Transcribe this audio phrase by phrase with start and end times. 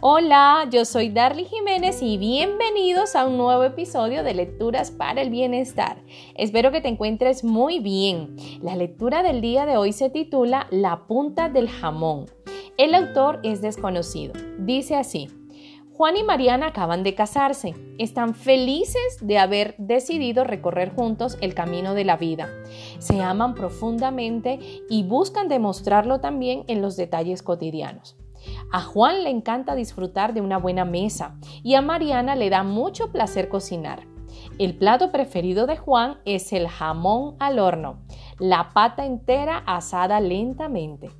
[0.00, 5.28] Hola, yo soy Darly Jiménez y bienvenidos a un nuevo episodio de Lecturas para el
[5.28, 6.04] Bienestar.
[6.36, 8.36] Espero que te encuentres muy bien.
[8.62, 12.26] La lectura del día de hoy se titula La punta del jamón.
[12.76, 14.34] El autor es desconocido.
[14.60, 15.30] Dice así.
[15.94, 17.74] Juan y Mariana acaban de casarse.
[17.98, 22.48] Están felices de haber decidido recorrer juntos el camino de la vida.
[23.00, 28.16] Se aman profundamente y buscan demostrarlo también en los detalles cotidianos.
[28.70, 33.10] A Juan le encanta disfrutar de una buena mesa y a Mariana le da mucho
[33.12, 34.06] placer cocinar.
[34.58, 38.00] El plato preferido de Juan es el jamón al horno,
[38.38, 41.10] la pata entera asada lentamente.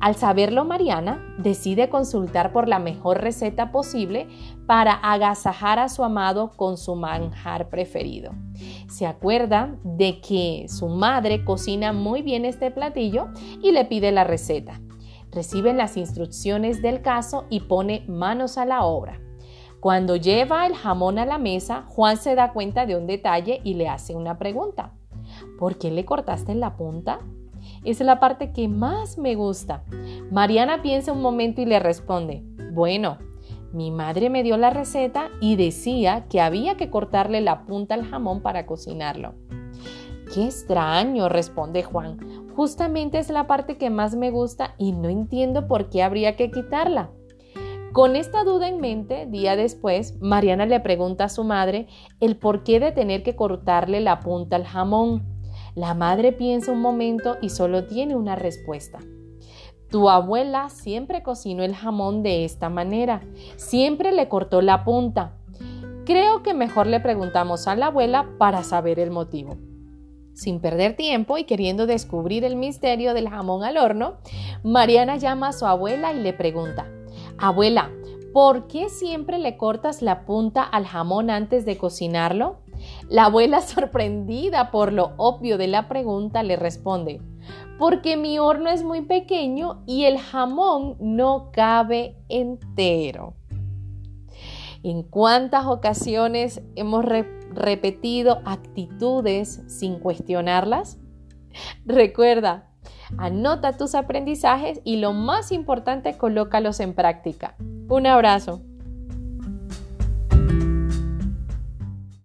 [0.00, 4.28] Al saberlo, Mariana decide consultar por la mejor receta posible
[4.66, 8.32] para agasajar a su amado con su manjar preferido.
[8.88, 13.28] Se acuerda de que su madre cocina muy bien este platillo
[13.62, 14.80] y le pide la receta
[15.32, 19.20] recibe las instrucciones del caso y pone manos a la obra.
[19.80, 23.74] Cuando lleva el jamón a la mesa, Juan se da cuenta de un detalle y
[23.74, 24.92] le hace una pregunta.
[25.58, 27.20] ¿Por qué le cortaste la punta?
[27.84, 29.84] Es la parte que más me gusta.
[30.30, 33.18] Mariana piensa un momento y le responde, bueno,
[33.72, 38.04] mi madre me dio la receta y decía que había que cortarle la punta al
[38.04, 39.34] jamón para cocinarlo.
[40.34, 42.18] Qué extraño, responde Juan.
[42.60, 46.50] Justamente es la parte que más me gusta y no entiendo por qué habría que
[46.50, 47.08] quitarla.
[47.92, 51.86] Con esta duda en mente, día después, Mariana le pregunta a su madre
[52.20, 55.22] el porqué de tener que cortarle la punta al jamón.
[55.74, 58.98] La madre piensa un momento y solo tiene una respuesta.
[59.88, 63.22] Tu abuela siempre cocinó el jamón de esta manera,
[63.56, 65.32] siempre le cortó la punta.
[66.04, 69.56] Creo que mejor le preguntamos a la abuela para saber el motivo.
[70.40, 74.14] Sin perder tiempo y queriendo descubrir el misterio del jamón al horno,
[74.62, 76.86] Mariana llama a su abuela y le pregunta,
[77.36, 77.90] Abuela,
[78.32, 82.60] ¿por qué siempre le cortas la punta al jamón antes de cocinarlo?
[83.10, 87.20] La abuela, sorprendida por lo obvio de la pregunta, le responde,
[87.78, 93.34] porque mi horno es muy pequeño y el jamón no cabe entero.
[94.82, 97.04] ¿En cuántas ocasiones hemos
[97.54, 100.98] repetido actitudes sin cuestionarlas?
[101.84, 102.70] Recuerda,
[103.18, 107.56] anota tus aprendizajes y lo más importante, colócalos en práctica.
[107.88, 108.62] Un abrazo.